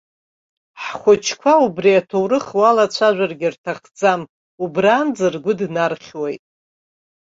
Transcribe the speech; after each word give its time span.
Ҳхәыҷқәа 0.83 1.53
убри 1.65 1.99
аҭоурых 1.99 2.47
уалацәажәаргьы 2.59 3.49
рҭахӡам, 3.53 4.21
убранӡа 4.63 5.27
ргәы 5.33 5.53
днархьуеит. 5.59 6.43